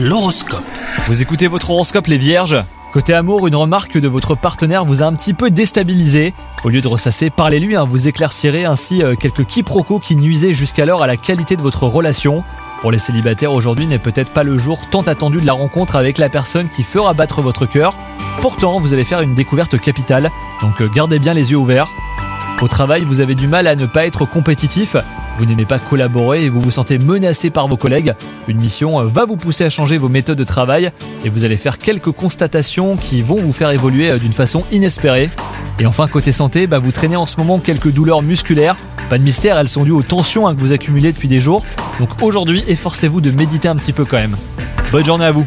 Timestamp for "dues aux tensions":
39.84-40.48